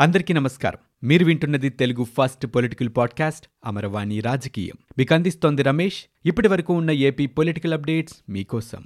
అందరికీ 0.00 0.34
నమస్కారం. 0.34 1.08
మీరు 1.08 1.24
వింటున్నది 1.24 1.68
Telugu 1.68 2.04
first 2.04 2.46
political 2.46 2.88
podcast 2.96 3.46
Amaravani 3.66 4.20
రాజకీయం. 4.20 4.74
మీకు 4.98 5.14
అందిస్తోంది 5.14 5.62
రమేష్. 5.62 6.04
ఇప్పటి 6.26 6.48
వరకు 6.48 6.74
ఉన్న 6.74 6.90
ఏపీ 6.90 7.26
పొలిటికల్ 7.26 7.72
అప్డేట్స్ 7.72 8.16
మీకోసం. 8.28 8.84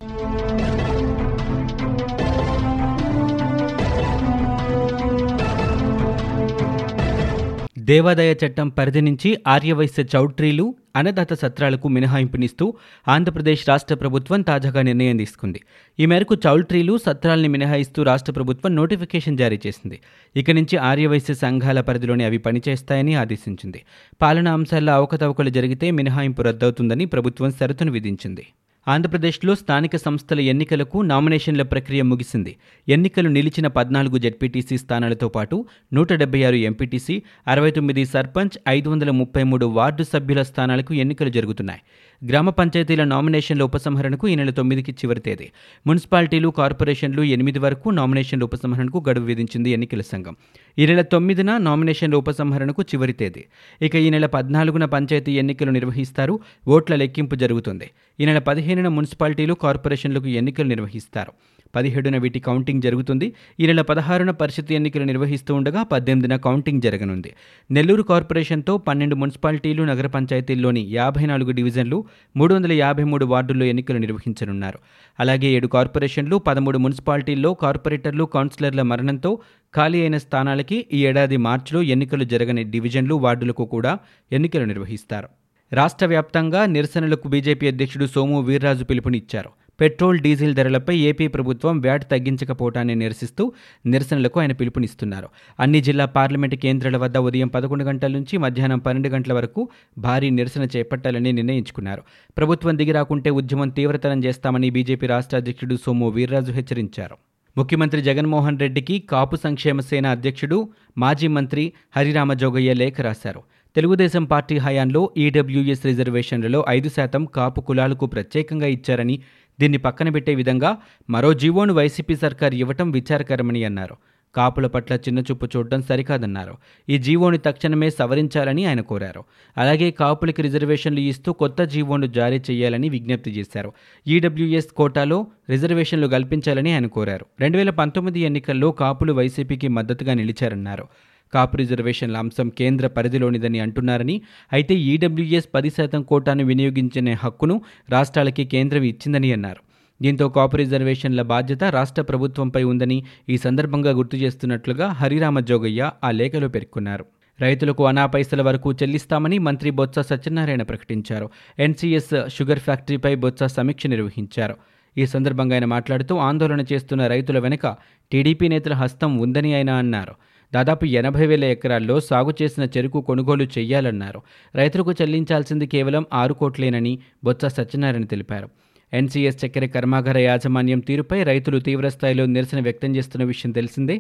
దేవాదాయ 7.79 8.35
చట్టం 8.47 8.69
పరిధి 8.69 9.01
నుంచి 9.01 9.39
ఆర్యవైశ్య 9.49 10.05
చౌట్రీలు 10.17 10.75
అన్నదాత 10.97 11.33
సత్రాలకు 11.33 11.89
మినహాయింపునిస్తూ 11.89 12.75
ఆంధ్రప్రదేశ్ 13.09 13.69
రాష్ట్ర 13.69 13.95
ప్రభుత్వం 13.95 14.43
తాజాగా 14.43 14.83
నిర్ణయం 14.83 15.17
తీసుకుంది. 15.17 15.61
ఈ 16.01 16.07
మేరకు 16.07 16.37
చౌల్ట్రీలు 16.47 16.99
సత్రాల్ని 16.99 17.49
మినహాయిస్తూ 17.49 18.03
రాష్ట్ర 18.03 18.33
ప్రభుత్వం 18.33 18.77
నోటిఫికేషన్ 18.77 19.39
జారీ 19.39 19.61
చేసింది. 19.67 20.01
ఇక 20.37 20.51
నుంచి 20.51 20.77
ఆర్యవైశ్య 20.77 21.35
సంఘాల 21.35 21.81
పరిధిలోనే 21.81 22.25
అవి 22.25 22.39
పనిచేస్తాయని 22.39 23.15
ఆదేశించింది. 23.15 23.83
పాలనా 24.23 24.53
అంశాల్లో 24.53 24.93
అవకతవకలు 24.93 25.51
జరిగితే 25.51 25.91
మినహాయింపు 25.91 26.43
రద్దవుతుందని 26.43 27.05
ప్రభుత్వం 27.05 27.51
షరతును 27.51 27.93
విధించింది. 27.93 28.47
ఆంధ్రప్రదేశ్లో 28.89 29.55
స్థానిక 29.55 29.97
సంస్థల 29.97 30.41
ఎన్నికలకు 30.41 31.03
నామినేషన్ల 31.03 31.63
ప్రక్రియ 31.63 32.03
ముగిసింది. 32.03 32.57
ఎన్నికలు 32.89 33.29
నిలిచిన 33.29 33.67
పద్నాలుగు 33.67 34.19
జెడ్పీటీసీ 34.19 34.79
స్థానాలతో 34.79 35.29
పాటు 35.29 35.65
నూట 35.93 36.13
డెబ్బై 36.13 36.43
ఆరు 36.43 36.55
ఎంపీటీసీ 36.55 37.23
అరవై 37.49 37.71
తొమ్మిది 37.71 38.05
సర్పంచ్ 38.05 38.59
ఐదు 38.69 38.89
వందల 38.89 39.11
ముప్పై 39.11 39.43
మూడు 39.43 39.67
వార్డు 39.67 40.03
సభ్యుల 40.03 40.43
స్థానాలకు 40.43 40.95
ఎన్నికలు 40.95 41.29
జరుగుతున్నాయి. 41.29 41.81
గ్రామ 42.29 42.51
పంచాయతీల 42.51 43.05
నామినేషన్ల 43.05 43.63
ఉపసంహరణకు 43.63 44.29
ఈ 44.29 44.35
నెల 44.35 44.51
తొమ్మిదికి 44.51 44.93
చివరి 44.93 45.21
తేదీ. 45.21 45.49
మున్సిపాలిటీలు 45.87 46.49
కార్పొరేషన్లు 46.49 47.23
ఎనిమిది 47.23 47.59
వరకు 47.59 47.91
నామినేషన్ల 47.91 48.45
ఉపసంహరణకు 48.45 49.05
గడువు 49.09 49.25
విధించింది 49.25 49.71
ఎన్నికల 49.71 50.01
సంఘం. 50.01 50.37
ఈ 50.79 50.87
నెల 50.87 51.01
తొమ్మిదిన 51.01 51.57
నామినేషన్ల 51.57 52.15
ఉపసంహరణకు 52.15 52.83
చివరి 52.83 53.13
తేదీ. 53.13 53.45
ఇక 53.83 53.97
ఈ 53.97 54.11
నెల 54.11 54.27
పద్నాలుగున 54.27 54.85
పంచాయతీ 54.85 55.33
ఎన్నికలు 55.33 55.71
నిర్వహిస్తారు. 55.71 56.41
ఓట్ల 56.69 56.95
లెక్కింపు 56.95 57.35
జరుగుతుంది. 57.35 57.91
ఈ 58.21 58.25
నెల 58.25 58.39
పదిహేనున 58.39 58.89
మున్సిపాలిటీలు 58.89 59.55
కార్పొరేషన్లకు 59.55 60.27
ఎన్నికలు 60.27 60.69
నిర్వహిస్తారు. 60.69 61.33
పదిహేడున 61.77 62.17
వీటి 62.19 62.41
కౌంటింగ్ 62.41 62.83
జరుగుతుంది. 62.83 63.33
ఈ 63.61 63.67
నెల 63.67 63.81
పదహారున 63.81 64.31
పరిషత్ 64.31 64.73
ఎన్నికలు 64.73 65.05
నిర్వహిస్తూ 65.05 65.55
ఉండగా 65.55 65.83
పద్దెనిమిదిన 65.83 66.37
కౌంటింగ్ 66.37 66.81
జరగనుంది. 66.81 67.35
నెల్లూరు 67.71 68.03
కార్పొరేషన్తో 68.03 68.79
పన్నెండు 68.79 69.17
మున్సిపాలిటీలు 69.17 69.83
నగర 69.83 70.07
పంచాయతీల్లోని 70.07 70.83
యాభై 70.91 71.27
నాలుగు 71.27 71.51
డివిజన్లు 71.51 72.05
మూడు 72.37 72.55
వందల 72.55 72.73
యాభై 72.73 73.05
మూడు 73.05 73.25
వార్డుల్లో 73.25 73.67
ఎన్నికలు 73.67 73.99
నిర్వహించనున్నారు. 73.99 74.79
అలాగే 75.21 75.47
ఏడు 75.47 75.67
కార్పొరేషన్లు 75.67 76.37
పదమూడు 76.37 76.79
మున్సిపాలిటీల్లో 76.79 77.55
కార్పొరేటర్లు 77.55 78.25
కౌన్సిలర్ల 78.25 78.83
మరణంతో 78.83 79.39
ఖాళీ 79.75 80.01
అయిన 80.01 80.17
స్థానాలకి 80.17 80.87
ఈ 80.93 81.07
ఏడాది 81.07 81.37
మార్చిలో 81.37 81.83
ఎన్నికలు 81.83 82.25
జరగని 82.25 82.65
డివిజన్లు 82.65 83.15
వార్డులకు 83.15 83.65
కూడా 83.65 83.99
ఎన్నికలు 84.33 84.65
నిర్వహిస్తారు. 84.65 85.44
రాష్ట్ర 85.75 86.07
వ్యాప్తంగా 86.07 86.67
నిరసనలకు 86.67 87.29
బీజేపీ 87.29 87.69
అధ్యక్షుడు 87.69 88.07
సోము 88.07 88.41
వీర్రాజు 88.41 88.85
పిలుపునిచ్చారు. 88.85 89.51
పెట్రోల్ 89.81 90.19
డీజిల్ 90.19 90.55
ధరలపై 90.55 90.97
ఏపీ 90.97 91.27
ప్రభుత్వం 91.27 91.81
వ్యాట్ 91.81 92.11
తగ్గించకపోవటాన్ని 92.11 92.95
నిరసిస్తూ 92.95 93.53
నిరసనలకు 93.87 94.41
ఆయన 94.41 94.53
పిలుపునిస్తున్నారు. 94.53 95.29
అన్ని 95.61 95.81
జిల్లా 95.81 96.05
పార్లమెంటు 96.05 96.57
కేంద్రాల 96.57 96.97
వద్ద 96.97 97.17
ఉదయం 97.19 97.49
పదకొండు 97.49 97.85
గంటల 97.85 98.13
నుంచి 98.13 98.39
మధ్యాహ్నం 98.39 98.79
పన్నెండు 98.79 99.09
గంటల 99.09 99.33
వరకు 99.33 99.69
భారీ 99.99 100.31
నిరసన 100.31 100.69
చేపట్టాలని 100.77 101.33
నిర్ణయించుకున్నారు. 101.33 102.03
ప్రభుత్వం 102.39 102.79
దిగిరాకుంటే 102.79 103.31
ఉద్యమం 103.31 103.69
తీవ్రతరం 103.69 104.25
చేస్తామని 104.25 104.71
బీజేపీ 104.71 105.07
రాష్ట్ర 105.07 105.37
అధ్యక్షుడు 105.37 105.75
సోము 105.87 106.09
వీర్రాజు 106.09 106.53
హెచ్చరించారు. 106.53 107.17
ముఖ్యమంత్రి 107.59 108.03
జగన్మోహన్ 108.03 108.59
రెడ్డికి 108.59 108.99
కాపు 108.99 109.37
సంక్షేమ 109.37 109.81
సేన 109.81 110.07
అధ్యక్షుడు 110.07 110.69
మాజీ 110.99 111.27
మంత్రి 111.27 111.73
హరిరామ 111.97 112.33
జోగయ్య 112.33 112.75
లేఖ 112.75 113.01
రాశారు. 113.01 113.43
తెలుగుదేశం 113.77 114.25
పార్టీ 114.25 114.59
హయాంలో 114.59 115.11
ఈడబ్ల్యూఎస్ 115.17 115.87
రిజర్వేషన్లలో 115.87 116.65
ఐదు 116.69 116.89
శాతం 116.89 117.25
కాపు 117.25 117.61
కులాలకు 117.61 118.07
ప్రత్యేకంగా 118.07 118.67
ఇచ్చారని 118.67 119.21
దీన్ని 119.61 119.79
పక్కన 119.79 120.09
పెట్టే 120.09 120.35
విధంగా 120.35 120.77
మరో 121.11 121.35
జీవోను 121.35 121.75
వైసీపీ 121.75 122.15
సర్కార్ 122.15 122.55
ఇవ్వటం 122.55 122.91
విచారకరమని 122.91 123.65
అన్నారు. 123.65 123.97
కాపుల 124.35 124.67
పట్ల 124.67 124.95
చిన్నచూపు 124.95 125.47
చూడటం 125.47 125.83
సరికాదన్నారు. 125.83 126.55
ఈ 126.89 126.99
జీవోని 126.99 127.39
తక్షణమే 127.39 127.91
సవరించాలని 127.91 128.67
ఆయన 128.67 128.81
కోరారు. 128.81 129.25
అలాగే 129.59 129.91
కాపులకి 129.91 130.43
రిజర్వేషన్లు 130.43 131.01
ఇస్తూ 131.01 131.33
కొత్త 131.33 131.63
జీవోను 131.63 132.07
జారీ 132.07 132.41
చేయాలని 132.51 132.89
విజ్ఞప్తి 132.89 133.31
చేశారు. 133.31 133.73
ఈడబ్ల్యూఎస్ 134.07 134.67
కోటాలో 134.67 135.27
రిజర్వేషన్లు 135.51 136.07
కల్పించాలని 136.07 136.73
ఆయన 136.73 136.87
కోరారు. 136.87 137.27
రెండు 137.41 137.59
వేల 137.59 137.71
పంతొమ్మిది 137.71 138.21
ఎన్నికల్లో 138.21 138.71
కాపులు 138.71 139.13
వైసీపీకి 139.13 139.69
మద్దతుగా 139.69 140.15
నిలిచారన్నారు. 140.15 140.87
కాపు 141.33 141.57
రిజర్వేషన్ల 141.57 142.17
అంశం 142.17 142.49
కేంద్ర 142.49 142.87
పరిధిలోనిదని 142.87 143.61
అంటున్నారని. 143.61 144.23
అయితే 144.53 144.75
ఈడబ్ల్యూఎస్ 144.75 145.49
పది 145.55 145.71
శాతం 145.71 146.03
కోటాను 146.03 146.45
వినియోగించనే 146.45 147.13
హక్కును 147.13 147.61
రాష్ట్రాలకి 147.91 148.45
కేంద్రం 148.45 148.83
ఇచ్చిందని 148.83 149.33
అన్నారు. 149.33 149.61
దీంతో 150.03 150.29
కాపు 150.29 150.57
రిజర్వేషన్ల 150.57 151.23
బాధ్యత 151.23 151.65
రాష్ట్ర 151.65 152.03
ప్రభుత్వంపై 152.03 152.63
ఉందని 152.63 153.05
ఈ 153.29 153.37
సందర్భంగా 153.37 153.91
గుర్తు 153.91 154.17
చేస్తున్నట్లుగా 154.17 154.87
హరిరామ 154.87 155.41
జోగయ్య 155.41 155.91
ఆ 156.05 156.11
లేఖలో 156.11 156.49
పేర్కొన్నారు. 156.49 157.05
రైతులకు 157.41 157.87
అనా 157.87 158.07
పైసల 158.07 158.43
వరకు 158.43 158.73
చెల్లిస్తామని 158.73 159.39
మంత్రి 159.39 159.71
బొత్స 159.71 159.99
సత్యనారాయణ 159.99 160.63
ప్రకటించారు. 160.63 161.31
ఎన్సీఎస్ 161.59 162.15
షుగర్ 162.29 162.59
ఫ్యాక్టరీపై 162.59 163.15
బొత్స 163.15 163.45
సమీక్ష 163.45 163.87
నిర్వహించారు. 163.87 164.57
ఈ 164.99 165.07
సందర్భంగా 165.07 165.55
ఆయన 165.55 165.65
మాట్లాడుతూ 165.65 166.17
ఆందోళన 166.17 166.65
చేస్తున్న 166.73 167.07
రైతుల 167.07 167.39
వెనుక 167.39 167.77
టీడీపీ 168.13 168.49
నేతల 168.49 168.73
హస్తం 168.73 169.19
ఉందని 169.19 169.55
ఆయన 169.55 169.71
అన్నారు. 169.71 170.15
దాదాపు 170.55 170.85
ఎనభై 170.85 171.27
వేల 171.27 171.45
ఎకరాల్లో 171.45 172.01
సాగు 172.01 172.33
చేసిన 172.43 172.65
చెరుకు 172.65 173.01
కొనుగోలు 173.01 173.47
చేయాలన్నారు 173.59 174.21
రైతులకు 174.55 174.93
చెల్లించాల్సింది 174.93 175.67
కేవలం 175.67 176.05
ఆరు 176.13 176.35
కోట్లేనని 176.35 176.99
బొత్స 177.25 177.45
సత్యనారాయణ 177.47 178.05
తెలిపారు. 178.05 178.49
ఎన్సీఎస్ 178.93 179.45
చక్కెర 179.45 179.67
కర్మాగార 179.67 180.19
యాజమాన్యం 180.19 180.81
తీరుపై 180.81 181.23
రైతులు 181.23 181.59
తీవ్రస్థాయిలో 181.59 182.27
నిరసన 182.27 182.61
వ్యక్తం 182.61 182.97
చేస్తున్న 182.97 183.25
విషయం 183.25 183.53
తెలిసిందే. 183.53 183.97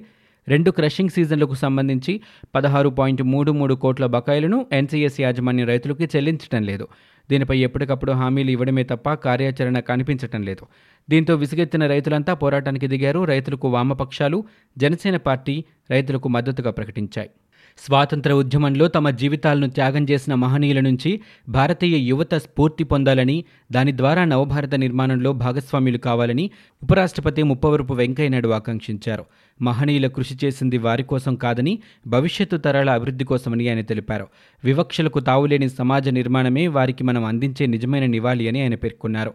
రెండు 0.48 0.70
క్రషింగ్ 0.70 1.08
సీజన్లకు 1.08 1.54
సంబంధించి 1.54 2.20
పదహారు 2.54 2.88
పాయింట్ 2.88 3.22
మూడు 3.22 3.52
మూడు 3.52 3.74
కోట్ల 3.74 4.06
బకాయిలను 4.06 4.66
ఎన్సీఎస్ 4.72 5.20
యాజమాన్యం 5.20 5.66
రైతులకి 5.66 6.06
చెల్లించడం 6.16 6.62
లేదు. 6.62 6.88
దీనిపై 7.30 7.58
ఎప్పటికప్పుడు 7.58 8.12
హామీలు 8.12 8.50
ఇవ్వడమే 8.50 8.82
తప్ప 8.82 9.14
కార్యాచరణ 9.14 9.78
కనిపించటం 9.78 10.42
లేదు. 10.42 10.66
దీంతో 11.10 11.34
విసుగెత్తిన 11.34 11.86
రైతులంతా 11.86 12.34
పోరాటానికి 12.34 12.86
దిగారు. 12.86 13.24
రైతులకు 13.24 13.68
వామపక్షాలు 13.68 14.44
జనసేన 14.78 15.16
పార్టీ 15.16 15.64
రైతులకు 15.90 16.28
మద్దతుగా 16.28 16.70
ప్రకటించాయి. 16.70 17.30
స్వాతంత్ర 17.78 18.32
ఉద్యమంలో 18.32 18.88
తమ 18.88 19.10
జీవితాలను 19.10 19.70
త్యాగం 19.70 20.06
చేసిన 20.10 20.34
మహనీయుల 20.34 20.80
నుంచి 20.80 21.20
భారతీయ 21.48 21.96
యువత 21.96 22.34
స్ఫూర్తి 22.34 22.84
పొందాలని 22.84 23.44
దాని 23.72 23.96
ద్వారా 23.96 24.24
నవభారత 24.24 24.74
నిర్మాణంలో 24.74 25.32
భాగస్వామ్యులు 25.32 25.98
కావాలని 25.98 26.50
ఉపరాష్ట్రపతి 26.82 27.42
ముప్పవరపు 27.42 27.94
వెంకయ్యనాయుడు 27.94 28.48
ఆకాంక్షించారు. 28.48 29.24
మహనీయుల 29.62 30.06
కృషి 30.06 30.38
చేసింది 30.44 30.78
వారి 30.78 31.02
కోసం 31.02 31.34
కాదని 31.34 31.78
భవిష్యత్తు 32.06 32.56
తరాల 32.56 32.90
అభివృద్ధి 32.90 33.24
కోసమని 33.24 33.68
ఆయన 33.68 33.80
తెలిపారు. 33.80 34.26
వివక్షలకు 34.64 35.20
తావులేని 35.20 35.68
సమాజ 35.68 36.08
నిర్మాణమే 36.08 36.66
వారికి 36.66 37.04
మనం 37.04 37.24
అందించే 37.24 37.66
నిజమైన 37.66 38.06
నివాళి 38.06 38.48
అని 38.48 38.62
ఆయన 38.62 38.74
పేర్కొన్నారు. 38.74 39.34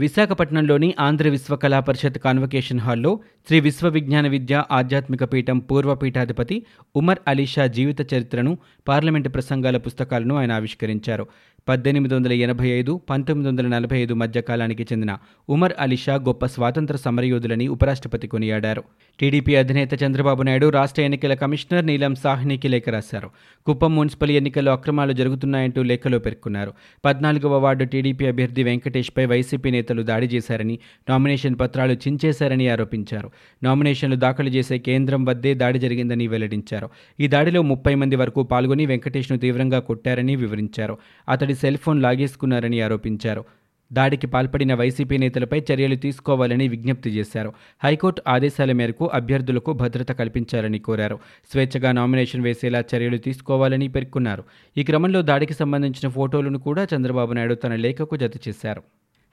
విశాఖపట్నంలోని 0.00 0.88
ఆంధ్ర 0.98 1.28
విశ్వకళా 1.28 1.78
పరిషత్ 1.80 2.18
కాన్వకేషన్ 2.18 2.80
హాల్లో 2.80 3.10
శ్రీ 3.48 3.58
విశ్వ 3.60 3.88
విజ్ఞాన 3.88 4.26
విద్య 4.28 4.62
ఆధ్యాత్మిక 4.70 5.24
పీఠం 5.24 5.58
పూర్వపీఠాధిపతి 5.58 6.56
ఉమర్ 6.96 7.20
అలీషా 7.28 7.66
జీవిత 7.76 8.00
చరిత్రను 8.14 8.52
పార్లమెంటు 8.88 9.28
ప్రసంగాల 9.28 9.76
పుస్తకాలను 9.76 10.34
ఆయన 10.36 10.52
ఆవిష్కరించారు. 10.52 11.24
పద్దెనిమిది 11.68 12.14
వందల 12.14 12.32
ఎనభై 12.32 12.68
ఐదు 12.68 13.00
పంతొమ్మిది 13.10 13.48
వందల 13.50 13.66
నలభై 13.66 13.98
ఐదు 13.98 14.14
మధ్య 14.14 14.40
కాలానికి 14.40 14.82
చెందిన 14.82 15.16
ఉమర్ 15.48 15.72
అలీషా 15.78 16.14
గొప్ప 16.14 16.46
స్వాతంత్ర 16.46 16.96
సమరయోధులని 16.96 17.68
ఉపరాష్ట్రపతి 17.68 18.26
కొనియాడారు. 18.26 18.82
టీడీపీ 19.20 19.54
అధినేత 19.54 20.02
చంద్రబాబు 20.02 20.42
నాయుడు 20.42 20.68
రాష్ట్ర 20.68 21.02
ఎన్నికల 21.02 21.34
కమిషనర్ 21.34 21.86
నీలం 21.86 22.14
సాహ్నికి 22.14 22.68
లేఖ 22.68 22.88
రాశారు. 22.88 23.30
కుప్పం 23.66 23.96
మున్సిపల్ 23.96 24.30
ఎన్నికల్లో 24.30 24.72
అక్రమాలు 24.72 25.12
జరుగుతున్నాయంటూ 25.12 25.82
లేఖలో 25.82 26.18
పేర్కొన్నారు. 26.18 26.72
పద్నాలుగవ 27.04 27.58
వార్డు 27.58 27.84
టీడీపీ 27.84 28.26
అభ్యర్థి 28.26 28.62
వెంకటేష్పై 28.62 29.26
వైసీపీ 29.26 29.70
నేతలు 29.70 30.02
దాడి 30.02 30.26
చేశారని 30.26 30.78
నామినేషన్ 31.08 31.56
పత్రాలు 31.60 31.92
చించేశారని 31.92 32.68
ఆరోపించారు. 32.68 33.30
నామినేషన్లు 33.62 34.16
దాఖలు 34.16 34.48
చేసే 34.48 34.78
కేంద్రం 34.78 35.24
వద్దే 35.24 35.54
దాడి 35.54 35.78
జరిగిందని 35.78 36.26
వెల్లడించారు. 36.26 36.88
ఈ 37.20 37.26
దాడిలో 37.26 37.62
ముప్పై 37.62 37.94
మంది 37.94 38.16
వరకు 38.16 38.42
పాల్గొని 38.42 38.86
వెంకటేష్ను 38.86 39.38
తీవ్రంగా 39.38 39.78
కొట్టారని 39.78 40.36
వివరించారు. 40.36 40.98
అతడి 41.28 41.49
సెల్ 41.54 41.76
ఫోన్ 41.76 42.02
లాగేసుకున్నారని 42.02 42.80
ఆరోపించారు. 42.80 43.44
దాడికి 43.92 44.26
పాల్పడిన 44.26 44.74
వైసీపీ 44.74 45.18
నేతలపై 45.18 45.62
చర్యలు 45.72 45.94
తీసుకోవాలని 45.94 46.68
విజ్ఞప్తి 46.68 47.10
చేశారు. 47.10 47.52
హైకోర్టు 47.84 48.22
ఆదేశాల 48.28 48.72
మేరకు 48.72 49.10
అభ్యర్థులకు 49.14 49.72
భద్రత 49.72 50.12
కల్పించాలని 50.12 50.78
కోరారు. 50.78 51.18
స్వేచ్ఛగా 51.52 51.92
నామినేషన్ 51.92 52.42
వేసేలా 52.42 52.84
చర్యలు 52.94 53.16
తీసుకోవాలని 53.16 53.88
పేర్కొన్నారు. 53.88 54.44
ఈ 54.76 54.82
క్రమంలో 54.82 55.22
దాడికి 55.22 55.54
సంబంధించిన 55.54 56.08
ఫోటోలను 56.08 56.58
కూడా 56.58 56.86
చంద్రబాబు 56.96 57.32
నాయుడు 57.32 57.54
తన 57.54 57.74
లేఖకు 57.74 58.16
జత 58.16 58.48
చేశారు 58.48 58.82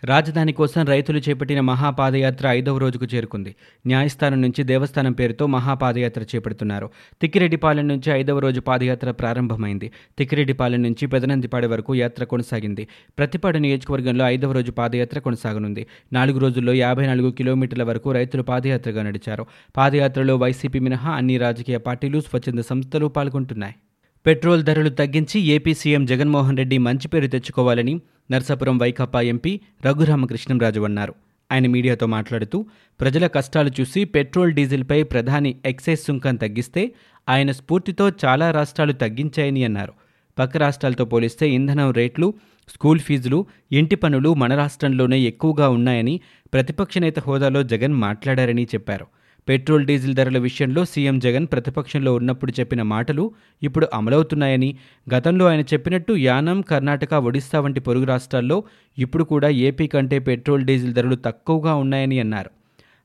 రాజధాని 0.04 0.54
కోసం 0.54 0.86
రైతులు 0.86 1.18
చేపట్టిన 1.18 1.60
మహాపాదయాత్ర 1.60 2.48
ఐదవ 2.48 2.78
రోజుకు 2.78 3.06
చేరుకుంది. 3.16 3.56
న్యాయస్థానం 3.88 4.42
నుంచి 4.42 4.64
దేవస్థానం 4.64 5.14
పేరుతో 5.14 5.46
మహాపాదయాత్ర 5.46 6.22
చేపడుతున్నారు. 6.22 6.90
తిక్కిరెడ్డిపాలెం 7.22 7.88
నుంచి 7.88 8.12
ఐదవ 8.12 8.40
రోజు 8.40 8.60
పాదయాత్ర 8.60 9.12
ప్రారంభమైంది. 9.12 9.92
తిక్కిరెడ్డిపాలెం 10.18 10.84
నుంచి 10.84 11.08
పెదనందిపాడు 11.08 11.68
వరకు 11.68 11.96
యాత్ర 11.96 12.24
కొనసాగింది. 12.24 12.88
ప్రతిపాడు 13.18 13.58
నియోజకవర్గంలో 13.58 14.26
ఐదవ 14.26 14.52
రోజు 14.52 14.72
పాదయాత్ర 14.72 15.20
కొనసాగనుంది. 15.20 15.88
నాలుగు 16.14 16.40
రోజుల్లో 16.40 16.74
యాభై 16.74 17.08
నాలుగు 17.08 17.32
కిలోమీటర్ల 17.32 17.84
వరకు 17.84 18.12
రైతులు 18.12 18.44
పాదయాత్రగా 18.44 19.04
నడిచారు. 19.04 19.46
పాదయాత్రలో 19.78 20.36
వైసీపీ 20.36 20.80
మినహా 20.80 21.12
అన్ని 21.12 21.38
రాజకీయ 21.38 21.78
పార్టీలు 21.78 22.20
స్వచ్ఛంద 22.20 22.60
సంస్థలు 22.60 23.06
పాల్గొంటున్నాయి. 23.06 23.76
పెట్రోల్ 24.26 24.64
ధరలు 24.64 24.90
తగ్గించి 24.90 25.40
ఏపీ 25.40 25.74
సీఎం 25.74 26.06
జగన్మోహన్ 26.06 26.58
రెడ్డి 26.58 26.78
మంచి 26.78 27.08
పేరు 27.08 27.28
తెచ్చుకోవాలని 27.28 28.02
నర్సాపురం 28.32 28.78
వైకాపా 28.78 29.22
ఎంపీ 29.22 29.60
రఘురామకృష్ణంరాజు 29.86 30.82
అన్నారు. 30.82 31.14
ఆయన 31.52 31.68
మీడియాతో 31.68 32.06
మాట్లాడుతూ 32.06 32.66
ప్రజల 33.00 33.28
కష్టాలు 33.28 33.72
చూసి 33.80 34.04
పెట్రోల్ 34.06 34.54
డీజిల్పై 34.54 35.04
ప్రధాని 35.04 35.56
ఎక్సైజ్ 35.66 36.02
సుంకం 36.02 36.36
తగ్గిస్తే 36.36 36.92
ఆయన 37.30 37.52
స్ఫూర్తితో 37.52 38.12
చాలా 38.26 38.52
రాష్ట్రాలు 38.52 38.94
తగ్గించాయని 38.94 39.64
అన్నారు. 39.64 39.94
పక్క 40.38 40.58
రాష్ట్రాలతో 40.58 41.06
పోలిస్తే 41.06 41.50
ఇంధనం 41.50 41.92
రేట్లు 41.92 42.34
స్కూల్ 42.74 43.00
ఫీజులు 43.00 43.40
ఇంటి 43.72 43.96
పనులు 43.96 44.34
మన 44.34 44.56
రాష్ట్రంలోనే 44.56 45.20
ఎక్కువగా 45.20 45.70
ఉన్నాయని 45.70 46.16
ప్రతిపక్ష 46.54 46.98
నేత 46.98 47.20
హోదాలో 47.20 47.64
జగన్ 47.64 47.94
మాట్లాడారని 47.94 48.66
చెప్పారు. 48.76 49.08
పెట్రోల్ 49.50 49.86
డీజిల్ 49.86 50.16
ధరల 50.16 50.38
విషయంలో 50.38 50.86
సీఎం 50.86 51.20
జగన్ 51.20 51.48
ప్రతిపక్షంలో 51.52 52.16
ఉన్నప్పుడు 52.16 52.54
చెప్పిన 52.60 52.82
మాటలు 52.82 53.32
ఇప్పుడు 53.64 53.88
అమలవుతున్నాయని. 53.94 54.78
గతంలో 55.16 55.46
ఆయన 55.46 55.62
చెప్పినట్టు 55.62 56.14
యానం 56.14 56.62
కర్ణాటక 56.62 57.14
ఒడిస్సా 57.14 57.60
వంటి 57.60 57.80
పొరుగు 57.80 58.06
రాష్ట్రాల్లో 58.06 58.64
ఇప్పుడు 58.98 59.24
కూడా 59.24 59.50
ఏపీ 59.50 59.88
కంటే 59.88 60.20
పెట్రోల్ 60.20 60.64
డీజిల్ 60.64 60.94
ధరలు 60.94 61.16
తక్కువగా 61.16 61.76
ఉన్నాయని 61.76 62.20
అన్నారు. 62.20 62.50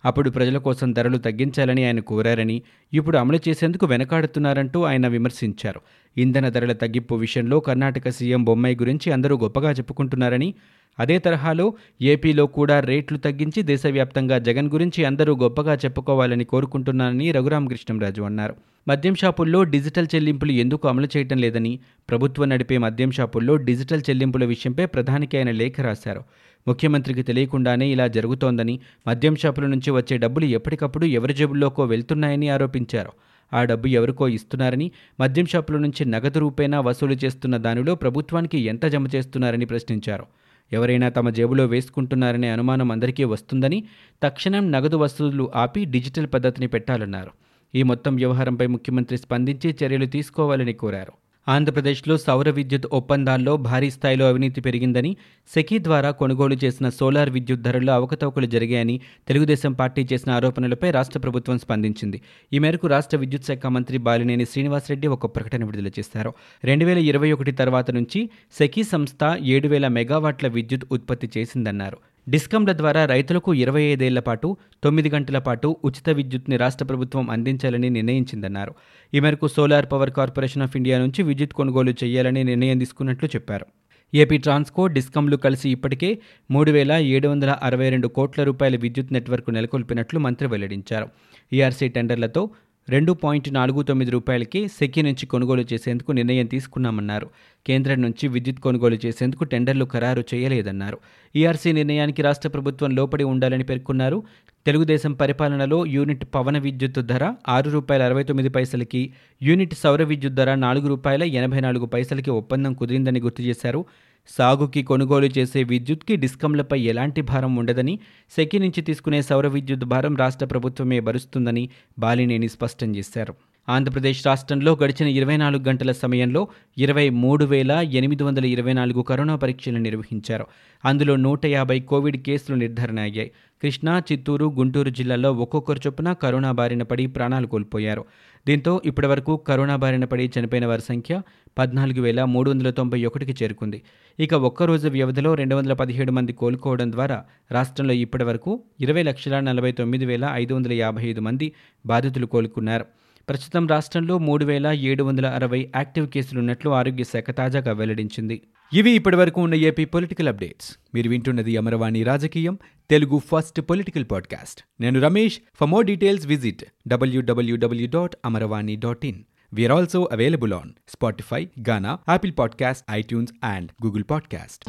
అప్పుడు 0.04 0.30
ప్రజల 0.30 0.58
కోసం 0.58 0.92
ధరలు 0.92 1.18
తగ్గించాలని 1.18 1.84
ఆయన 1.84 2.00
కోరారని 2.00 2.62
ఇప్పుడు 2.92 3.18
అమలు 3.18 3.38
చేసేందుకు 3.48 3.86
వెనకాడుతున్నారంటూ 3.86 4.82
ఆయన 4.82 5.08
విమర్శించారు. 5.08 5.80
ఇంధన 6.18 6.48
ధరల 6.48 6.72
తగ్గింపు 6.72 7.14
విషయంలో 7.14 7.60
కర్ణాటక 7.60 8.08
సీఎం 8.08 8.44
బొమ్మాయి 8.44 8.76
గురించి 8.76 9.12
అందరూ 9.12 9.38
గొప్పగా 9.38 9.70
చెప్పుకుంటున్నారని 9.70 10.54
అదే 10.98 11.18
తరహాలో 11.18 11.74
ఏపీలో 12.02 12.46
కూడా 12.46 12.80
రేట్లు 12.80 13.18
తగ్గించి 13.18 13.62
దేశవ్యాప్తంగా 13.62 14.38
జగన్ 14.38 14.70
గురించి 14.70 15.04
అందరూ 15.04 15.36
గొప్పగా 15.36 15.74
చెప్పుకోవాలని 15.74 16.44
కోరుకుంటున్నానని 16.44 17.32
రఘురామకృష్ణంరాజు 17.32 18.22
అన్నారు. 18.22 18.54
మద్యం 18.88 19.14
షాపుల్లో 19.14 19.62
డిజిటల్ 19.62 20.06
చెల్లింపులు 20.14 20.52
ఎందుకు 20.52 20.88
అమలు 20.88 21.08
చేయటం 21.16 21.38
లేదని 21.38 21.78
ప్రభుత్వం 22.10 22.48
నడిపే 22.48 22.78
మద్యం 22.78 23.10
షాపుల్లో 23.10 23.56
డిజిటల్ 23.56 24.02
చెల్లింపుల 24.10 24.44
విషయంపై 24.44 24.86
ప్రధానికి 24.86 25.38
ఆయన 25.38 25.50
లేఖ 25.50 25.80
రాశారు. 25.80 26.22
ముఖ్యమంత్రికి 26.68 27.22
తెలియకుండానే 27.22 27.86
ఇలా 27.86 28.06
జరుగుతోందని 28.06 28.80
మద్యం 29.08 29.36
షాపుల 29.36 29.66
నుంచి 29.66 29.90
వచ్చే 29.90 30.16
డబ్బులు 30.16 30.44
ఎప్పటికప్పుడు 30.44 31.04
ఎవరి 31.04 31.34
జేబుల్లోకో 31.34 31.84
వెళ్తున్నాయని 31.84 32.48
ఆరోపించారు. 32.48 33.10
ఆ 33.54 33.64
డబ్బు 33.64 33.86
ఎవరికో 33.86 34.28
ఇస్తున్నారని 34.28 34.90
మద్యం 35.20 35.46
షాపుల 35.46 35.76
నుంచి 35.76 36.04
నగదు 36.04 36.38
రూపేణా 36.38 36.80
వసూలు 36.80 37.16
చేస్తున్న 37.24 37.56
దానిలో 37.56 37.94
ప్రభుత్వానికి 37.94 38.58
ఎంత 38.58 38.86
జమ 38.86 39.06
చేస్తున్నారని 39.14 39.66
ప్రశ్నించారు. 39.66 40.26
ఎవరైనా 40.72 41.08
తమ 41.08 41.30
జేబులో 41.30 41.66
వేసుకుంటున్నారనే 41.66 42.48
అనుమానం 42.48 42.90
అందరికీ 42.90 43.24
వస్తుందని 43.24 43.84
తక్షణం 44.22 44.72
నగదు 44.72 44.96
వసూలు 44.96 45.50
ఆపి 45.54 45.84
డిజిటల్ 45.84 46.26
పద్ధతిని 46.34 46.66
పెట్టాలన్నారు. 46.66 47.30
ఈ 47.74 47.82
మొత్తం 47.82 48.16
వ్యవహారంపై 48.16 48.66
ముఖ్యమంత్రి 48.66 49.18
స్పందించి 49.18 49.76
చర్యలు 49.84 50.06
తీసుకోవాలని 50.06 50.72
కోరారు. 50.72 51.21
ఆంధ్రప్రదేశ్లో 51.48 52.16
సౌర 52.16 52.50
విద్యుత్ 52.50 52.86
ఒప్పందాల్లో 52.92 53.56
భారీ 53.56 53.90
స్థాయిలో 53.90 54.28
అవినీతి 54.28 54.60
పెరిగిందని 54.60 55.16
సెకీ 55.54 55.78
ద్వారా 55.78 56.10
కొనుగోలు 56.10 56.56
చేసిన 56.64 56.88
సోలార్ 56.88 57.30
విద్యుత్ 57.30 57.62
ధరల్లో 57.62 57.94
అవకతవకలు 57.94 58.46
జరిగాయని 58.46 59.00
తెలుగుదేశం 59.28 59.72
పార్టీ 59.72 60.06
చేసిన 60.12 60.30
ఆరోపణలపై 60.30 60.90
రాష్ట్ర 60.90 61.18
ప్రభుత్వం 61.18 61.58
స్పందించింది. 61.58 62.20
ఈ 62.52 62.58
మేరకు 62.58 62.86
రాష్ట్ర 62.86 63.16
విద్యుత్ 63.16 63.44
శాఖ 63.44 63.66
మంత్రి 63.66 63.98
బాలినేని 63.98 64.46
శ్రీనివాసరెడ్డి 64.46 65.06
ఒక 65.06 65.36
ప్రకటన 65.36 65.64
విడుదల 65.64 65.86
చేశారు. 65.86 66.34
రెండు 66.64 66.84
వేల 66.84 66.98
ఇరవై 66.98 67.32
ఒకటి 67.32 67.52
తర్వాత 67.52 67.90
నుంచి 67.90 68.30
సెకీ 68.58 68.82
సంస్థ 68.82 69.38
ఏడు 69.42 69.68
వేల 69.68 69.88
మెగావాట్ల 69.88 70.48
విద్యుత్ 70.48 70.84
ఉత్పత్తి 70.92 71.30
చేసిందన్నారు. 71.36 72.11
డిస్కంల 72.28 72.72
ద్వారా 72.72 73.04
రైతులకు 73.04 73.54
ఇరవై 73.54 73.82
ఐదేళ్ళ 73.82 74.20
పాటు 74.20 74.56
తొమ్మిది 74.84 75.10
గంటల 75.10 75.38
పాటు 75.38 75.76
ఉచిత 75.84 76.10
విద్యుత్ని 76.10 76.56
రాష్ట్ర 76.56 76.84
ప్రభుత్వం 76.84 77.30
అందించాలని 77.30 77.90
నిర్ణయించిందన్నారు. 77.90 78.74
ఈ 79.14 79.20
మేరకు 79.20 79.48
solar 79.48 79.86
power 79.92 80.10
corporation 80.10 80.62
of 80.62 80.76
India 80.76 80.98
నుంచి 80.98 81.22
విద్యుత్ 81.22 81.52
కొనుగోలు 81.52 81.94
చేయాలని 82.04 82.44
నిర్ణయం 82.44 82.78
తీసుకున్నట్లు 82.78 83.28
చెప్పారు. 83.28 83.66
ఏపీ 84.14 84.38
ట్రాన్స్కో 84.38 84.86
డిస్కంలు 84.86 85.36
కలిసి 85.36 85.70
ఇప్పటికే 85.70 86.18
మూడు 86.50 86.70
వేల 86.70 86.92
ఏడు 86.92 87.28
వందల 87.28 87.50
అరవై 87.50 87.88
రెండు 87.88 88.08
కోట్ల 88.08 88.42
రూపాయల 88.42 88.76
విద్యుత్ 88.76 89.12
నెట్వర్క్ 89.12 89.50
నెలకొల్పినట్లు 89.50 90.18
మంత్రి 90.18 90.48
వెల్లడించారు. 90.48 91.08
ఈఆర్సీ 91.52 91.88
టెండర్లతో 91.88 92.50
రెండు 92.88 93.12
పాయింట్ 93.12 93.54
నాలుగు 93.54 93.82
తొమ్మిది 93.82 94.10
రూపాయలకి 94.10 94.68
సెక్కి 94.68 95.02
నుంచి 95.02 95.26
కొనుగోలు 95.26 95.64
చేసేందుకు 95.72 96.12
నిర్ణయం 96.12 96.46
తీసుకున్నామన్నారు. 96.46 97.30
కేంద్రం 97.66 98.02
నుంచి 98.02 98.28
విద్యుత్ 98.28 98.58
కొనుగోలు 98.58 98.98
చేసేందుకు 99.06 99.44
టెండర్లు 99.44 99.84
ఖరారు 99.84 100.24
చేయలేదన్నారు. 100.34 100.98
ఈఆర్సీ 101.36 101.72
నిర్ణయానికి 101.72 102.22
రాష్ట్ర 102.22 102.48
ప్రభుత్వం 102.48 102.90
లోపడి 102.90 103.24
ఉండాలని 103.24 103.64
పేర్కొన్నారు. 103.64 104.22
తెలుగుదేశం 104.66 105.12
పరిపాలనలో 105.12 105.86
యూనిట్ 105.86 106.24
పవన 106.34 106.58
విద్యుత్ 106.58 107.06
ధర 107.06 107.34
ఆరు 107.48 107.70
రూపాయల 107.70 108.02
అరవై 108.02 108.22
తొమ్మిది 108.22 108.48
పైసలకి 108.48 109.12
యూనిట్ 109.42 109.74
సౌర 109.74 110.02
విద్యుత్ 110.02 110.34
ధర 110.34 110.54
నాలుగు 110.54 110.88
రూపాయల 110.88 111.22
ఎనభై 111.22 111.60
నాలుగు 111.60 111.86
పైసలకి 111.86 112.30
ఒప్పందం 112.30 112.74
కుదిరిందని 112.74 113.20
గుర్తు 113.20 113.42
చేశారు. 113.42 113.84
సాగుకి 114.28 114.82
కొనుగోలు 114.82 115.26
చేసే 115.26 115.62
విద్యుత్కి 115.62 116.16
డిస్కంలపై 116.16 116.80
ఎలాంటి 116.80 117.22
భారం 117.22 117.56
ఉండదని 117.56 118.00
సెకి 118.30 118.58
నుంచి 118.58 118.82
తీసుకునే 118.82 119.22
సౌర 119.22 119.46
విద్యుత్ 119.46 119.84
భారం 119.84 120.16
రాష్ట్ర 120.16 120.46
ప్రభుత్వమే 120.46 121.00
భరుస్తుందని 121.00 121.70
బాలినేని 121.98 122.48
స్పష్టం 122.48 122.96
చేశారు. 122.96 123.34
ఆంధ్రప్రదేశ్ 123.68 124.26
రాష్ట్రంలో 124.26 124.78
గడిచిన 124.82 125.08
ఇరవై 125.08 125.36
నాలుగు 125.36 125.62
గంటల 125.68 125.92
సమయంలో 125.92 126.48
ఇరవై 126.78 127.10
మూడు 127.10 127.44
వేల 127.44 127.72
ఎనిమిది 127.72 128.22
వందల 128.24 128.44
ఇరవై 128.44 128.72
నాలుగు 128.72 129.02
కరోనా 129.02 129.36
పరీక్షలు 129.36 129.78
నిర్వహించారు. 129.78 130.46
అందులో 130.86 131.16
నూట 131.16 131.46
యాభై 131.46 131.80
కోవిడ్ 131.80 132.16
కేసులు 132.16 132.56
నిర్ధారణ 132.56 132.98
అయ్యాయి 132.98 133.30
కృష్ణా 133.62 134.02
చిత్తూరు 134.12 134.44
గుంటూరు 134.44 134.90
జిల్లాల్లో 134.90 135.32
ఒక్కొక్కరు 135.32 135.80
చొప్పున 135.86 136.12
కరోనా 136.12 136.52
బారిన 136.52 136.82
పడి 136.82 137.06
ప్రాణాలు 137.06 137.46
కోల్పోయారు. 137.46 138.04
దీంతో 138.46 138.82
ఇప్పటివరకు 138.84 139.36
కరోనా 139.36 139.76
బారిన 139.76 140.04
పడి 140.04 140.30
చనిపోయిన 140.38 140.66
వారి 140.66 140.82
సంఖ్య 140.82 141.22
పద్నాలుగు 141.58 142.00
వేల 142.00 142.24
మూడు 142.24 142.50
వందల 142.50 142.70
తొంభై 142.70 143.04
ఒకటికి 143.04 143.44
చేరుకుంది. 143.44 143.82
ఇక 144.20 144.34
ఒక్కరోజు 144.34 144.88
వ్యవధిలో 144.88 145.34
రెండు 145.34 145.54
వందల 145.54 145.72
పదిహేడు 145.72 146.12
మంది 146.12 146.32
కోలుకోవడం 146.32 146.92
ద్వారా 146.92 147.24
రాష్ట్రంలో 147.52 147.92
ఇప్పటివరకు 147.92 148.60
ఇరవై 148.80 149.02
లక్షల 149.02 149.40
నలభై 149.40 149.72
తొమ్మిది 149.72 150.06
వేల 150.06 150.24
ఐదు 150.32 150.54
వందల 150.54 150.72
యాభై 150.72 151.04
ఐదు 151.04 151.20
మంది 151.20 151.52
బాధితులు 151.86 152.26
కోలుకున్నారు. 152.26 152.86
ప్రస్తుతం 153.28 153.66
రాష్ట్రంలో 153.66 154.18
మూడు 154.18 154.44
వేల 154.44 154.66
ఏడు 154.66 155.04
వందల 155.04 155.26
అరవై 155.26 155.70
యాక్టివ్ 155.76 156.08
కేసులున్నట్లు 156.08 156.70
ఆరోగ్య 156.70 157.04
శాఖ 157.04 157.30
తాజాగా 157.30 157.72
వెల్లడించింది. 157.72 158.42
ఇవి 158.72 158.90
ఇప్పటివరకు 158.90 159.40
ఉన్న 159.40 159.54
ఏపీ 159.54 159.84
పొలిటికల్ 159.84 160.28
అప్డేట్స్. 160.28 160.76
మీరు 160.94 161.08
వింటున్నది 161.08 161.56
అమరవాణి 161.56 162.02
రాజకీయం 162.02 162.58
తెలుగు 162.90 163.18
ఫస్ట్ 163.18 163.60
పొలిటికల్ 163.60 164.04
పాడ్కాస్ట్. 164.10 164.62
నేను 164.80 165.00
Ramesh. 165.00 165.38
For 165.54 165.68
more 165.68 165.86
details 165.86 166.26
visit 166.26 166.64
WWW 166.88 167.86
dot 167.86 168.16
Amaravani 168.24 168.76
dot 168.76 169.06
in 169.06 169.22
We 169.54 169.72
also 169.72 170.08
available 170.12 170.52
on 170.52 170.70
Spotify 170.88 171.48
Gaana 171.68 171.98
Ghana, 172.10 172.34
podcast 172.34 172.84
iTunes 172.90 173.32
and 173.44 173.70
Google 173.84 174.04
podcast 174.10 174.64